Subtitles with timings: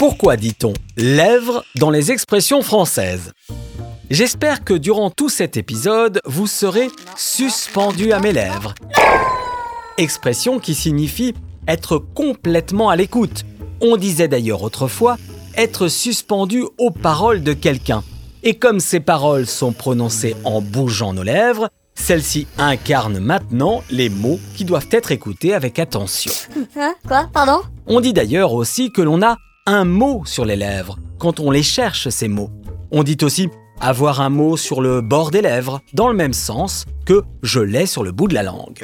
[0.00, 3.34] Pourquoi dit-on lèvres dans les expressions françaises?
[4.08, 6.88] J'espère que durant tout cet épisode, vous serez
[7.18, 8.74] suspendu à mes lèvres.
[9.98, 11.34] Expression qui signifie
[11.68, 13.44] être complètement à l'écoute.
[13.82, 15.18] On disait d'ailleurs autrefois
[15.54, 18.02] être suspendu aux paroles de quelqu'un.
[18.42, 24.40] Et comme ces paroles sont prononcées en bougeant nos lèvres, celles-ci incarnent maintenant les mots
[24.56, 26.32] qui doivent être écoutés avec attention.
[26.74, 26.94] Hein?
[27.06, 27.28] Quoi?
[27.34, 27.60] Pardon?
[27.86, 29.36] On dit d'ailleurs aussi que l'on a
[29.70, 32.50] un mot sur les lèvres quand on les cherche, ces mots.
[32.90, 33.48] On dit aussi
[33.80, 37.86] avoir un mot sur le bord des lèvres, dans le même sens que je l'ai
[37.86, 38.78] sur le bout de la langue.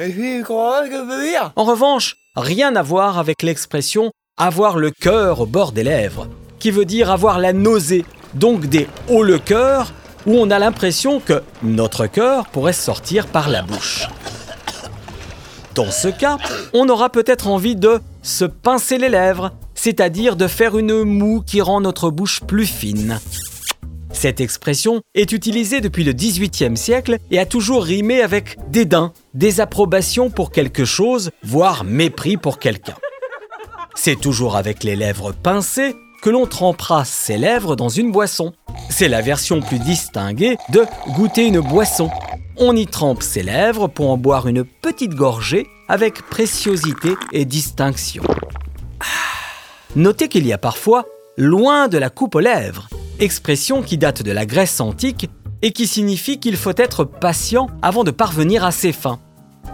[1.55, 6.27] En revanche, rien à voir avec l'expression avoir le cœur au bord des lèvres,
[6.59, 9.93] qui veut dire avoir la nausée, donc des hauts le cœur,
[10.25, 14.07] où on a l'impression que notre cœur pourrait sortir par la bouche.
[15.75, 16.37] Dans ce cas,
[16.73, 21.61] on aura peut-être envie de se pincer les lèvres, c'est-à-dire de faire une moue qui
[21.61, 23.19] rend notre bouche plus fine.
[24.11, 30.29] Cette expression est utilisée depuis le XVIIIe siècle et a toujours rimé avec dédain, désapprobation
[30.29, 32.95] pour quelque chose, voire mépris pour quelqu'un.
[33.95, 38.53] C'est toujours avec les lèvres pincées que l'on trempera ses lèvres dans une boisson.
[38.89, 42.09] C'est la version plus distinguée de goûter une boisson.
[42.57, 48.23] On y trempe ses lèvres pour en boire une petite gorgée avec préciosité et distinction.
[49.97, 54.31] Notez qu'il y a parfois loin de la coupe aux lèvres, expression qui date de
[54.31, 55.27] la Grèce antique
[55.63, 59.19] et qui signifie qu'il faut être patient avant de parvenir à ses fins.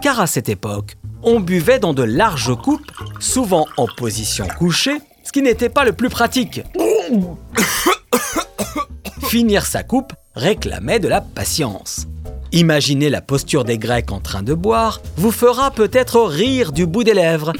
[0.00, 5.30] Car à cette époque, on buvait dans de larges coupes, souvent en position couchée, ce
[5.30, 6.62] qui n'était pas le plus pratique.
[9.28, 12.06] Finir sa coupe réclamait de la patience.
[12.50, 17.04] Imaginez la posture des Grecs en train de boire vous fera peut-être rire du bout
[17.04, 17.52] des lèvres,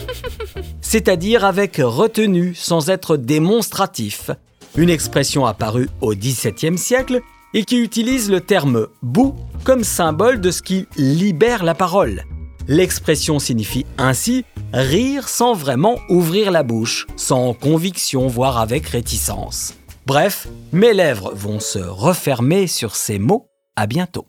[0.85, 4.31] c'est-à-dire avec retenue sans être démonstratif,
[4.77, 7.21] une expression apparue au XVIIe siècle
[7.55, 12.25] et qui utilise le terme bout comme symbole de ce qui libère la parole.
[12.69, 19.75] L'expression signifie ainsi rire sans vraiment ouvrir la bouche, sans conviction, voire avec réticence.
[20.07, 23.49] Bref, mes lèvres vont se refermer sur ces mots.
[23.77, 24.27] À bientôt.